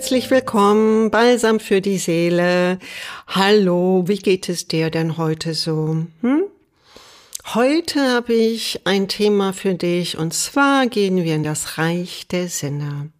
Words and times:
herzlich 0.00 0.30
willkommen, 0.30 1.10
Balsam 1.10 1.60
für 1.60 1.82
die 1.82 1.98
Seele. 1.98 2.78
Hallo, 3.26 4.04
wie 4.06 4.16
geht 4.16 4.48
es 4.48 4.66
dir 4.66 4.88
denn 4.88 5.18
heute 5.18 5.52
so? 5.52 6.06
Hm? 6.22 6.44
Heute 7.52 8.00
habe 8.10 8.32
ich 8.32 8.80
ein 8.86 9.08
Thema 9.08 9.52
für 9.52 9.74
dich 9.74 10.16
und 10.16 10.32
zwar 10.32 10.86
gehen 10.86 11.22
wir 11.22 11.34
in 11.34 11.42
das 11.42 11.76
Reich 11.76 12.26
der 12.28 12.48
Sinne. 12.48 13.10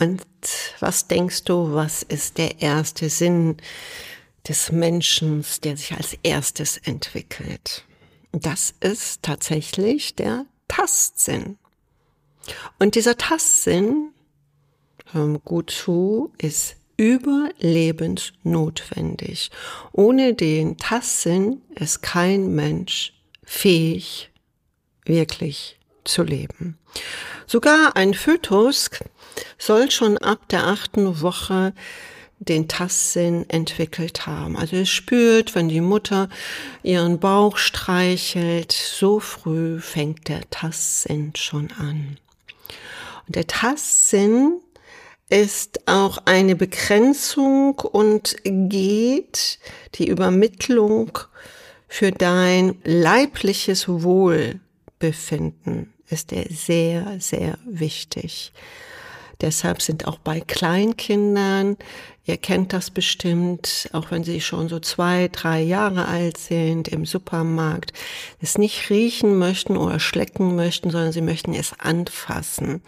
Und 0.00 0.22
was 0.80 1.06
denkst 1.08 1.44
du, 1.44 1.74
was 1.74 2.02
ist 2.02 2.38
der 2.38 2.62
erste 2.62 3.10
Sinn 3.10 3.58
des 4.48 4.72
Menschen, 4.72 5.44
der 5.64 5.76
sich 5.76 5.92
als 5.92 6.16
erstes 6.22 6.78
entwickelt? 6.78 7.84
Das 8.32 8.72
ist 8.80 9.22
tatsächlich 9.22 10.16
der 10.16 10.46
Tastsinn. 10.68 11.58
Und 12.78 12.94
dieser 12.94 13.18
Tastsinn 13.18 14.12
gut 15.44 15.70
zu, 15.70 16.32
ist 16.38 16.76
überlebensnotwendig. 16.96 19.50
Ohne 19.92 20.34
den 20.34 20.76
Tastsinn 20.76 21.62
ist 21.74 22.02
kein 22.02 22.54
Mensch 22.54 23.14
fähig, 23.44 24.30
wirklich 25.04 25.78
zu 26.04 26.22
leben. 26.22 26.78
Sogar 27.46 27.96
ein 27.96 28.14
Fötus 28.14 28.90
soll 29.58 29.90
schon 29.90 30.18
ab 30.18 30.48
der 30.48 30.66
achten 30.66 31.20
Woche 31.20 31.72
den 32.38 32.68
Tastsinn 32.68 33.48
entwickelt 33.48 34.26
haben. 34.26 34.56
Also 34.56 34.76
es 34.76 34.88
spürt, 34.88 35.54
wenn 35.54 35.68
die 35.68 35.80
Mutter 35.80 36.28
ihren 36.82 37.20
Bauch 37.20 37.56
streichelt, 37.56 38.72
so 38.72 39.20
früh 39.20 39.80
fängt 39.80 40.28
der 40.28 40.48
Tastsinn 40.50 41.34
schon 41.36 41.70
an. 41.78 42.18
Und 43.26 43.36
der 43.36 43.46
Tastsinn 43.46 44.60
ist 45.28 45.86
auch 45.86 46.18
eine 46.26 46.56
Begrenzung 46.56 47.78
und 47.78 48.36
geht 48.44 49.58
die 49.94 50.08
Übermittlung 50.08 51.18
für 51.88 52.10
dein 52.10 52.76
leibliches 52.84 53.88
Wohlbefinden 53.88 55.92
ist 56.12 56.32
er 56.32 56.44
sehr, 56.50 57.16
sehr 57.18 57.58
wichtig. 57.64 58.52
Deshalb 59.42 59.82
sind 59.82 60.06
auch 60.06 60.18
bei 60.18 60.40
Kleinkindern, 60.40 61.76
ihr 62.24 62.36
kennt 62.36 62.72
das 62.72 62.90
bestimmt, 62.90 63.90
auch 63.92 64.12
wenn 64.12 64.22
sie 64.22 64.40
schon 64.40 64.68
so 64.68 64.78
zwei, 64.78 65.28
drei 65.28 65.60
Jahre 65.60 66.06
alt 66.06 66.38
sind, 66.38 66.86
im 66.86 67.04
Supermarkt, 67.04 67.92
es 68.40 68.56
nicht 68.56 68.88
riechen 68.88 69.38
möchten 69.38 69.76
oder 69.76 69.98
schlecken 69.98 70.54
möchten, 70.54 70.90
sondern 70.90 71.10
sie 71.10 71.22
möchten 71.22 71.54
es 71.54 71.72
anfassen. 71.80 72.82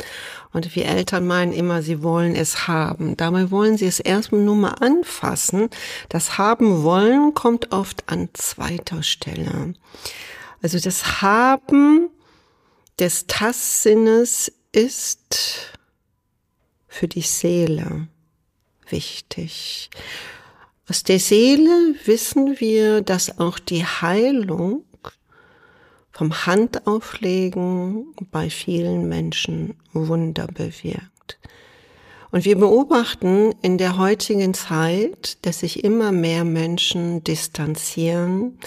Und 0.52 0.76
wir 0.76 0.86
Eltern 0.86 1.26
meinen 1.26 1.52
immer, 1.52 1.82
sie 1.82 2.04
wollen 2.04 2.36
es 2.36 2.68
haben. 2.68 3.16
Dabei 3.16 3.50
wollen 3.50 3.76
sie 3.76 3.86
es 3.86 3.98
erstmal 3.98 4.42
nur 4.42 4.54
mal 4.54 4.74
anfassen. 4.74 5.68
Das 6.08 6.38
haben 6.38 6.84
wollen 6.84 7.34
kommt 7.34 7.72
oft 7.72 8.08
an 8.08 8.28
zweiter 8.34 9.02
Stelle. 9.02 9.74
Also 10.62 10.78
das 10.78 11.20
Haben 11.20 12.08
des 13.00 13.26
Tastsinnes 13.26 14.52
ist 14.70 15.73
für 16.94 17.08
die 17.08 17.22
Seele 17.22 18.06
wichtig. 18.88 19.90
Aus 20.88 21.02
der 21.02 21.18
Seele 21.18 21.96
wissen 22.04 22.60
wir, 22.60 23.00
dass 23.02 23.40
auch 23.40 23.58
die 23.58 23.84
Heilung 23.84 24.84
vom 26.12 26.46
Handauflegen 26.46 28.14
bei 28.30 28.48
vielen 28.48 29.08
Menschen 29.08 29.74
Wunder 29.92 30.46
bewirkt. 30.46 31.40
Und 32.30 32.44
wir 32.44 32.56
beobachten 32.56 33.54
in 33.62 33.76
der 33.76 33.98
heutigen 33.98 34.54
Zeit, 34.54 35.38
dass 35.42 35.60
sich 35.60 35.82
immer 35.82 36.12
mehr 36.12 36.44
Menschen 36.44 37.24
distanzieren, 37.24 38.58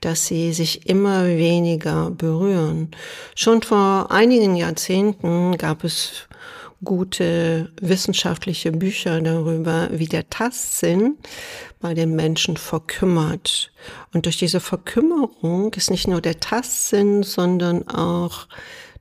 dass 0.00 0.26
sie 0.26 0.52
sich 0.52 0.88
immer 0.88 1.26
weniger 1.26 2.10
berühren. 2.10 2.90
Schon 3.36 3.62
vor 3.62 4.10
einigen 4.10 4.56
Jahrzehnten 4.56 5.56
gab 5.56 5.84
es 5.84 6.26
gute 6.86 7.70
wissenschaftliche 7.78 8.72
Bücher 8.72 9.20
darüber, 9.20 9.88
wie 9.92 10.06
der 10.06 10.30
Tastsinn 10.30 11.18
bei 11.80 11.92
den 11.92 12.16
Menschen 12.16 12.56
verkümmert. 12.56 13.70
Und 14.14 14.24
durch 14.24 14.38
diese 14.38 14.60
Verkümmerung 14.60 15.74
ist 15.74 15.90
nicht 15.90 16.08
nur 16.08 16.22
der 16.22 16.40
Tastsinn, 16.40 17.22
sondern 17.22 17.86
auch 17.88 18.48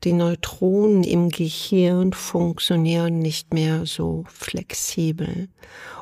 die 0.04 0.12
Neutronen 0.12 1.06
im 1.06 1.30
Gehirn 1.30 2.12
funktionieren 2.12 3.20
nicht 3.20 3.54
mehr 3.54 3.86
so 3.86 4.26
flexibel 4.28 5.48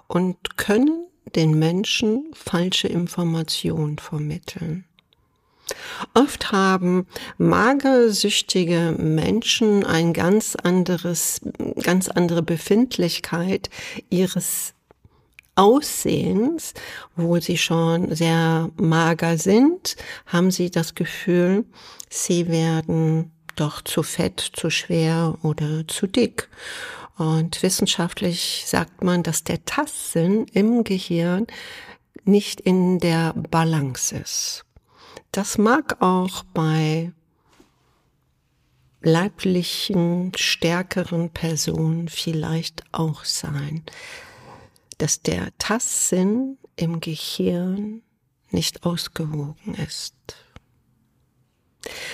und 0.08 0.58
können 0.58 1.06
den 1.36 1.58
Menschen 1.58 2.32
falsche 2.34 2.88
Informationen 2.88 4.00
vermitteln. 4.00 4.86
Oft 6.14 6.52
haben 6.52 7.08
magersüchtige 7.38 8.96
Menschen 8.98 9.86
ein 9.86 10.14
ganz 10.14 10.56
anderes, 10.56 11.42
ganz 11.82 12.10
andere 12.10 12.44
Befindlichkeit 12.44 13.70
ihres 14.10 14.74
Aussehens, 15.56 16.74
wo 17.16 17.40
sie 17.40 17.58
schon 17.58 18.16
sehr 18.16 18.70
mager 18.76 19.38
sind, 19.38 19.96
haben 20.26 20.50
sie 20.52 20.72
das 20.72 20.96
Gefühl, 20.96 21.66
sie 22.10 22.48
werden 22.48 23.32
doch 23.56 23.82
zu 23.82 24.02
fett, 24.02 24.40
zu 24.40 24.72
schwer 24.72 25.38
oder 25.44 25.88
zu 25.88 26.08
dick. 26.08 26.50
Und 27.18 27.62
wissenschaftlich 27.62 28.64
sagt 28.66 29.04
man, 29.04 29.22
dass 29.22 29.44
der 29.44 29.64
Tastsinn 29.66 30.48
im 30.54 30.84
Gehirn 30.84 31.46
nicht 32.24 32.60
in 32.60 32.98
der 33.00 33.34
Balance 33.34 34.16
ist. 34.16 34.66
Das 35.34 35.58
mag 35.58 36.00
auch 36.00 36.44
bei 36.54 37.12
leiblichen, 39.02 40.32
stärkeren 40.36 41.32
Personen 41.32 42.08
vielleicht 42.08 42.84
auch 42.92 43.26
sein, 43.26 43.84
dass 45.00 45.24
der 45.24 45.50
Tastsinn 45.58 46.60
im 46.76 47.00
Gehirn 47.00 48.04
nicht 48.52 48.86
ausgewogen 48.86 49.74
ist. 49.74 50.14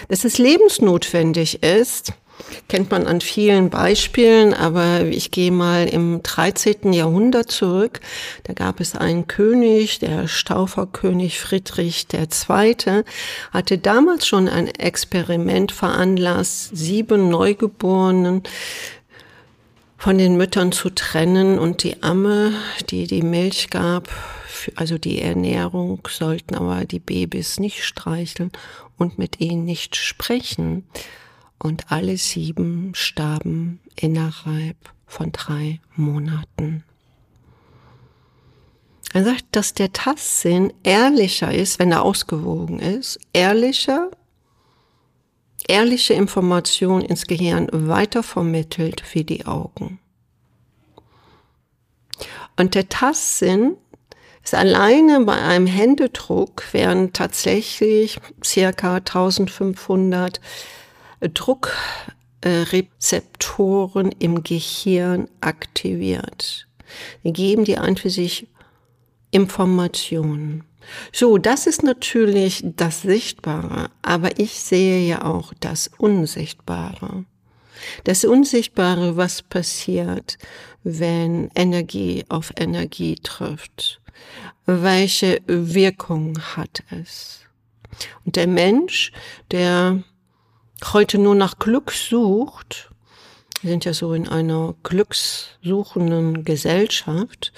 Dass 0.08 0.24
es 0.24 0.38
lebensnotwendig 0.38 1.62
ist, 1.62 2.14
kennt 2.68 2.92
man 2.92 3.08
an 3.08 3.22
vielen 3.22 3.70
Beispielen, 3.70 4.54
aber 4.54 5.06
ich 5.06 5.32
gehe 5.32 5.52
mal 5.52 5.88
im 5.88 6.22
13. 6.24 6.94
Jahrhundert 6.94 7.52
zurück. 7.52 8.00
Da 8.44 8.54
gab 8.54 8.80
es 8.80 8.96
einen 8.96 9.28
König, 9.28 10.00
der 10.00 10.28
Stauferkönig 10.28 11.40
Friedrich 11.40 12.08
II., 12.14 13.04
hatte 13.52 13.78
damals 13.78 14.28
schon 14.28 14.48
ein 14.48 14.68
Experiment 14.68 15.72
veranlasst, 15.72 16.76
sieben 16.76 17.30
Neugeborenen 17.30 18.44
von 19.98 20.18
den 20.18 20.38
Müttern 20.38 20.72
zu 20.72 20.90
trennen 20.90 21.60
und 21.60 21.84
die 21.84 22.02
Amme, 22.02 22.54
die 22.90 23.06
die 23.06 23.22
Milch 23.22 23.70
gab, 23.70 24.08
also 24.76 24.98
die 24.98 25.22
Ernährung, 25.22 26.02
sollten 26.10 26.56
aber 26.56 26.86
die 26.86 27.00
Babys 27.00 27.60
nicht 27.60 27.84
streicheln 27.84 28.52
und 28.98 29.18
mit 29.18 29.42
ihnen 29.42 29.66
nicht 29.66 29.96
sprechen 29.98 30.86
und 31.60 31.92
alle 31.92 32.18
sieben 32.18 32.92
starben 32.96 33.80
innerhalb 33.96 34.78
von 35.06 35.32
drei 35.32 35.80
Monaten. 35.96 36.84
Er 39.14 39.24
sagt, 39.24 39.46
dass 39.52 39.74
der 39.74 39.92
Tastsinn 39.92 40.72
ehrlicher 40.84 41.54
ist, 41.54 41.80
wenn 41.80 41.92
er 41.92 42.04
ausgewogen 42.04 42.80
ist, 42.80 43.20
ehrlicher, 43.34 44.12
ehrliche 45.68 46.14
Information 46.14 47.02
ins 47.02 47.26
Gehirn 47.26 47.68
weiter 47.72 48.24
vermittelt 48.24 49.04
wie 49.14 49.24
die 49.24 49.46
Augen. 49.46 50.00
Und 52.56 52.76
der 52.76 52.88
Tastsinn 52.90 53.78
ist 54.44 54.54
alleine 54.54 55.22
bei 55.22 55.42
einem 55.42 55.68
Händedruck 55.68 56.74
werden 56.74 57.14
tatsächlich 57.14 58.20
circa 58.44 58.96
1500 58.96 60.40
Druckrezeptoren 61.22 64.12
im 64.20 64.44
Gehirn 64.44 65.28
aktiviert. 65.42 66.68
Die 67.24 67.34
geben 67.34 67.66
dir 67.66 67.82
an 67.82 67.98
für 67.98 68.10
sich 68.10 68.48
Informationen. 69.32 70.64
So, 71.12 71.38
das 71.38 71.68
ist 71.68 71.84
natürlich 71.84 72.64
das 72.64 73.04
Sichtbare, 73.04 73.92
aber 74.02 74.40
ich 74.40 74.60
sehe 74.60 75.08
ja 75.08 75.24
auch 75.24 75.54
das 75.60 75.92
Unsichtbare. 75.98 77.26
Das 78.04 78.26
Unsichtbare, 78.26 79.16
was 79.16 79.42
passiert, 79.42 80.38
wenn 80.84 81.50
Energie 81.56 82.26
auf 82.30 82.52
Energie 82.58 83.16
trifft. 83.16 84.02
Welche 84.66 85.42
Wirkung 85.48 86.40
hat 86.56 86.84
es? 86.90 87.42
Und 88.26 88.36
der 88.36 88.48
Mensch, 88.48 89.12
der 89.52 90.04
heute 90.86 91.18
nur 91.18 91.36
nach 91.36 91.60
Glück 91.60 91.92
sucht, 91.92 92.90
Wir 93.62 93.72
sind 93.72 93.84
ja 93.84 93.94
so 93.94 94.14
in 94.14 94.30
einer 94.30 94.74
glückssuchenden 94.84 96.46
Gesellschaft 96.46 97.52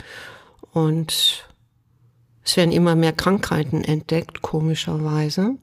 und 0.71 1.45
es 2.43 2.57
werden 2.57 2.71
immer 2.71 2.95
mehr 2.95 3.13
Krankheiten 3.13 3.83
entdeckt, 3.83 4.41
komischerweise, 4.41 5.57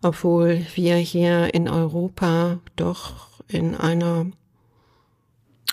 obwohl 0.00 0.64
wir 0.76 0.96
hier 0.96 1.52
in 1.54 1.68
Europa 1.68 2.60
doch 2.76 3.42
in 3.48 3.74
einer 3.74 4.26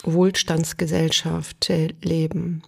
Wohlstandsgesellschaft 0.04 1.70
leben. 2.02 2.64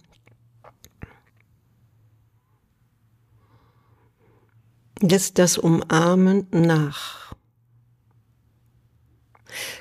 Lässt 5.00 5.38
das 5.38 5.58
Umarmen 5.58 6.46
nach. 6.52 7.27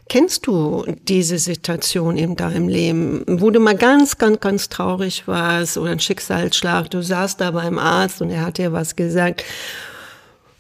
Kennst 0.10 0.48
du 0.48 0.86
diese 1.04 1.38
Situation 1.38 2.18
in 2.18 2.36
deinem 2.36 2.68
Leben, 2.68 3.24
wo 3.28 3.50
du 3.50 3.60
mal 3.60 3.75
ganz, 3.75 4.18
ganz, 4.18 4.40
ganz 4.40 4.69
traurig 4.69 5.28
warst 5.28 5.78
oder 5.78 5.92
ein 5.92 6.00
Schicksalsschlag, 6.00 6.90
du 6.90 7.02
saßt 7.02 7.42
da 7.42 7.52
beim 7.52 7.78
Arzt 7.78 8.22
und 8.22 8.30
er 8.30 8.46
hat 8.46 8.58
dir 8.58 8.72
was 8.72 8.96
gesagt 8.96 9.44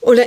oder 0.07 0.23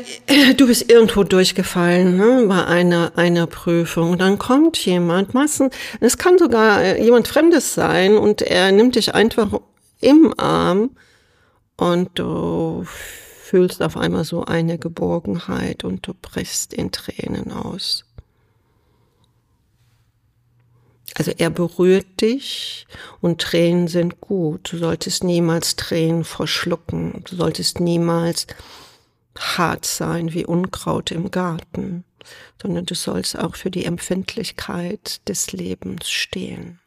du 0.56 0.66
bist 0.66 0.90
irgendwo 0.90 1.24
durchgefallen 1.24 2.16
ne, 2.16 2.44
bei 2.46 2.66
einer, 2.66 3.12
einer 3.16 3.46
Prüfung. 3.46 4.18
Dann 4.18 4.38
kommt 4.38 4.76
jemand, 4.84 5.32
meistens, 5.32 5.74
es 6.00 6.18
kann 6.18 6.38
sogar 6.38 6.82
äh, 6.82 7.02
jemand 7.02 7.28
Fremdes 7.28 7.74
sein 7.74 8.16
und 8.16 8.42
er 8.42 8.72
nimmt 8.72 8.96
dich 8.96 9.14
einfach 9.14 9.60
im 10.00 10.34
Arm 10.38 10.90
und 11.76 12.10
du 12.18 12.84
fühlst 13.42 13.82
auf 13.82 13.96
einmal 13.96 14.24
so 14.24 14.44
eine 14.44 14.78
Geborgenheit 14.78 15.82
und 15.82 16.06
du 16.06 16.12
brichst 16.14 16.74
in 16.74 16.92
Tränen 16.92 17.50
aus. 17.50 18.04
Also 21.16 21.32
er 21.36 21.50
berührt 21.50 22.20
dich 22.20 22.86
und 23.20 23.40
Tränen 23.40 23.88
sind 23.88 24.20
gut. 24.20 24.72
Du 24.72 24.78
solltest 24.78 25.24
niemals 25.24 25.76
Tränen 25.76 26.24
verschlucken. 26.24 27.24
Du 27.28 27.36
solltest 27.36 27.80
niemals 27.80 28.46
hart 29.38 29.84
sein 29.86 30.32
wie 30.32 30.46
Unkraut 30.46 31.10
im 31.10 31.30
Garten, 31.30 32.04
sondern 32.60 32.86
du 32.86 32.94
sollst 32.94 33.38
auch 33.38 33.56
für 33.56 33.70
die 33.70 33.84
Empfindlichkeit 33.84 35.26
des 35.28 35.52
Lebens 35.52 36.10
stehen. 36.10 36.78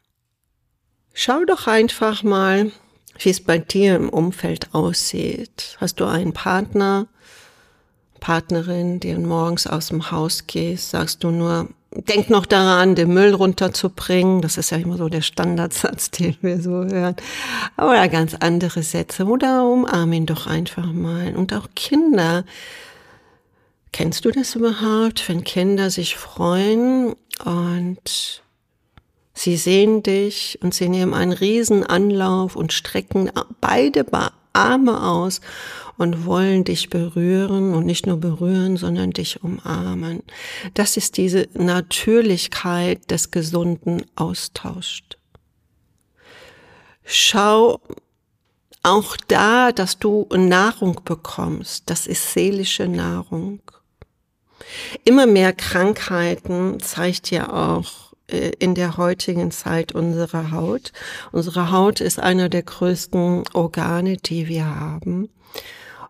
Schau 1.12 1.44
doch 1.44 1.66
einfach 1.66 2.22
mal, 2.22 2.72
wie 3.18 3.30
es 3.30 3.40
bei 3.42 3.58
dir 3.58 3.96
im 3.96 4.08
Umfeld 4.08 4.74
aussieht. 4.74 5.76
Hast 5.80 6.00
du 6.00 6.06
einen 6.06 6.32
Partner, 6.32 7.06
Partnerin, 8.20 9.00
den 9.00 9.26
morgens 9.26 9.66
aus 9.66 9.88
dem 9.88 10.10
Haus 10.10 10.46
gehst, 10.46 10.90
sagst 10.90 11.22
du 11.22 11.30
nur, 11.30 11.68
denk 11.94 12.30
noch 12.30 12.46
daran, 12.46 12.94
den 12.94 13.12
Müll 13.14 13.34
runterzubringen. 13.34 14.42
Das 14.42 14.58
ist 14.58 14.70
ja 14.70 14.78
immer 14.78 14.96
so 14.96 15.08
der 15.08 15.22
Standardsatz, 15.22 16.10
den 16.12 16.36
wir 16.40 16.60
so 16.60 16.84
hören. 16.84 17.16
Oder 17.76 18.08
ganz 18.08 18.34
andere 18.34 18.82
Sätze. 18.82 19.24
Oder 19.24 19.64
umarm 19.64 20.12
ihn 20.12 20.26
doch 20.26 20.46
einfach 20.46 20.92
mal. 20.92 21.34
Und 21.36 21.52
auch 21.52 21.68
Kinder. 21.74 22.44
Kennst 23.92 24.24
du 24.24 24.32
das 24.32 24.56
überhaupt, 24.56 25.28
wenn 25.28 25.44
Kinder 25.44 25.88
sich 25.88 26.16
freuen 26.16 27.14
und 27.44 28.42
sie 29.34 29.56
sehen 29.56 30.02
dich 30.02 30.58
und 30.62 30.74
sie 30.74 30.88
nehmen 30.88 31.14
einen 31.14 31.32
riesen 31.32 31.84
Anlauf 31.84 32.56
und 32.56 32.72
strecken 32.72 33.30
beide 33.60 34.02
Arme 34.54 35.02
aus 35.02 35.40
und 35.96 36.24
wollen 36.24 36.64
dich 36.64 36.90
berühren 36.90 37.74
und 37.74 37.86
nicht 37.86 38.06
nur 38.06 38.18
berühren, 38.18 38.76
sondern 38.76 39.10
dich 39.10 39.42
umarmen. 39.42 40.22
Das 40.74 40.96
ist 40.96 41.16
diese 41.16 41.48
Natürlichkeit 41.54 43.10
des 43.10 43.30
gesunden 43.30 44.04
Austauscht. 44.16 45.18
Schau 47.04 47.80
auch 48.82 49.16
da, 49.28 49.72
dass 49.72 49.98
du 49.98 50.26
Nahrung 50.34 51.00
bekommst. 51.04 51.84
Das 51.90 52.06
ist 52.06 52.32
seelische 52.32 52.88
Nahrung. 52.88 53.60
Immer 55.04 55.26
mehr 55.26 55.52
Krankheiten 55.52 56.80
zeigt 56.80 57.30
ja 57.30 57.52
auch 57.52 58.03
in 58.28 58.74
der 58.74 58.96
heutigen 58.96 59.50
Zeit 59.50 59.92
unsere 59.92 60.50
Haut. 60.50 60.92
Unsere 61.32 61.70
Haut 61.70 62.00
ist 62.00 62.18
einer 62.18 62.48
der 62.48 62.62
größten 62.62 63.44
Organe, 63.52 64.16
die 64.16 64.48
wir 64.48 64.66
haben 64.66 65.28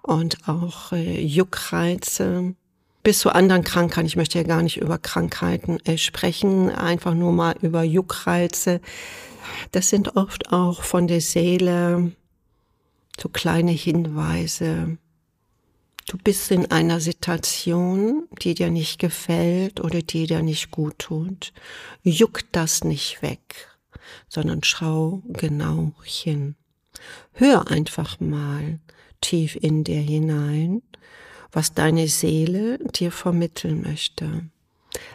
und 0.02 0.48
auch 0.48 0.92
äh, 0.92 1.20
Juckreize 1.20 2.54
bis 3.02 3.20
zu 3.20 3.30
anderen 3.30 3.64
Krankheiten. 3.64 4.06
Ich 4.06 4.16
möchte 4.16 4.38
ja 4.38 4.44
gar 4.44 4.62
nicht 4.62 4.76
über 4.76 4.98
Krankheiten 4.98 5.78
äh, 5.86 5.98
sprechen, 5.98 6.70
einfach 6.70 7.14
nur 7.14 7.32
mal 7.32 7.54
über 7.62 7.82
Juckreize. 7.82 8.80
Das 9.72 9.88
sind 9.88 10.16
oft 10.16 10.52
auch 10.52 10.82
von 10.82 11.06
der 11.06 11.20
Seele 11.20 12.12
so 13.20 13.28
kleine 13.28 13.70
Hinweise. 13.70 14.98
Du 16.06 16.18
bist 16.18 16.50
in 16.50 16.70
einer 16.70 17.00
Situation, 17.00 18.28
die 18.42 18.54
dir 18.54 18.70
nicht 18.70 18.98
gefällt 18.98 19.80
oder 19.80 20.02
die 20.02 20.26
dir 20.26 20.42
nicht 20.42 20.70
gut 20.70 20.98
tut. 20.98 21.52
Juck 22.02 22.40
das 22.52 22.84
nicht 22.84 23.22
weg, 23.22 23.68
sondern 24.28 24.62
schau 24.62 25.22
genau 25.28 25.92
hin. 26.02 26.56
Hör 27.32 27.70
einfach 27.70 28.20
mal, 28.20 28.80
tief 29.20 29.56
in 29.56 29.84
dir 29.84 30.00
hinein, 30.00 30.82
was 31.52 31.72
deine 31.72 32.08
Seele 32.08 32.78
dir 32.78 33.10
vermitteln 33.10 33.82
möchte. 33.82 34.50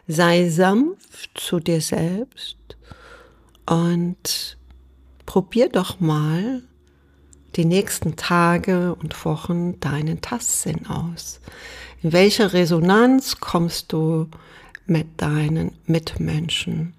Sei 0.07 0.49
sanft 0.49 1.31
zu 1.35 1.59
dir 1.59 1.81
selbst 1.81 2.57
und 3.67 4.57
probier 5.25 5.69
doch 5.69 5.99
mal 5.99 6.63
die 7.55 7.65
nächsten 7.65 8.15
Tage 8.15 8.95
und 8.95 9.25
Wochen 9.25 9.79
deinen 9.79 10.21
Tastsinn 10.21 10.87
aus. 10.87 11.39
In 12.01 12.13
welcher 12.13 12.53
Resonanz 12.53 13.39
kommst 13.39 13.91
du 13.91 14.27
mit 14.85 15.07
deinen 15.17 15.71
Mitmenschen? 15.85 16.93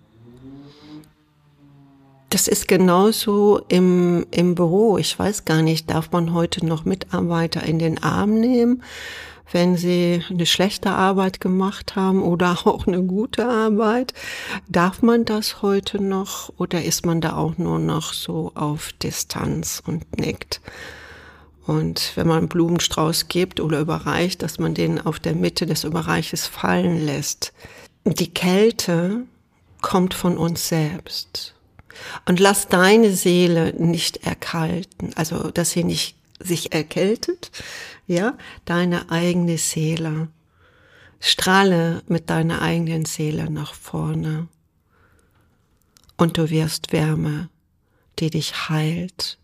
Das 2.31 2.47
ist 2.47 2.69
genauso 2.69 3.61
im, 3.69 4.25
im 4.31 4.55
Büro. 4.55 4.99
Ich 4.99 5.19
weiß 5.19 5.45
gar 5.45 5.63
nicht, 5.63 5.91
darf 5.91 6.13
man 6.13 6.33
heute 6.33 6.65
noch 6.65 6.85
Mitarbeiter 6.85 7.65
in 7.65 7.81
den 7.81 8.01
Arm 8.05 8.39
nehmen, 8.39 8.85
wenn 9.51 9.77
sie 9.77 10.23
eine 10.31 10.47
schlechte 10.47 10.91
Arbeit 10.91 11.41
gemacht 11.41 11.97
haben 11.97 12.23
oder 12.23 12.57
auch 12.67 12.87
eine 12.87 13.03
gute 13.03 13.47
Arbeit? 13.47 14.15
Darf 14.69 15.03
man 15.03 15.25
das 15.25 15.61
heute 15.61 16.01
noch 16.01 16.53
oder 16.57 16.85
ist 16.85 17.05
man 17.05 17.21
da 17.21 17.37
auch 17.37 17.59
nur 17.59 17.81
noch 17.81 18.13
so 18.13 18.53
auf 18.55 18.93
Distanz 19.03 19.83
und 19.85 20.21
nickt? 20.21 20.61
Und 21.67 22.13
wenn 22.15 22.29
man 22.29 22.39
einen 22.39 22.49
Blumenstrauß 22.49 23.27
gibt 23.27 23.59
oder 23.59 23.81
überreicht, 23.81 24.43
dass 24.43 24.61
man 24.61 24.75
den 24.75 25.05
auf 25.05 25.19
der 25.19 25.35
Mitte 25.35 25.67
des 25.67 25.83
Überreiches 25.83 26.47
fallen 26.47 27.05
lässt. 27.05 27.53
Die 28.05 28.33
Kälte 28.33 29.25
kommt 29.81 30.15
von 30.15 30.39
uns 30.39 30.69
selbst. 30.69 31.55
Und 32.27 32.41
lass 32.41 32.69
deine 32.69 33.13
Seele 33.13 33.75
nicht 33.75 34.19
erkalten, 34.19 35.13
also 35.17 35.51
dass 35.51 35.71
sie 35.71 35.85
nicht 35.85 36.17
sich 36.39 36.73
erkältet, 36.73 37.51
ja, 38.07 38.37
deine 38.65 39.11
eigene 39.11 39.59
Seele. 39.59 40.29
Strahle 41.21 42.03
mit 42.07 42.31
deiner 42.31 42.63
eigenen 42.63 43.05
Seele 43.05 43.51
nach 43.51 43.75
vorne. 43.75 44.49
Und 46.17 46.39
du 46.39 46.49
wirst 46.51 46.93
Wärme, 46.93 47.51
die 48.19 48.31
dich 48.31 48.69
heilt 48.69 49.39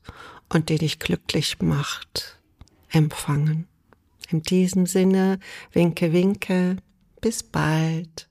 und 0.48 0.68
die 0.68 0.78
dich 0.78 0.98
glücklich 0.98 1.60
macht, 1.60 2.38
empfangen. 2.90 3.66
In 4.30 4.42
diesem 4.42 4.86
Sinne, 4.86 5.38
winke, 5.72 6.12
winke, 6.12 6.76
bis 7.20 7.42
bald. 7.42 8.28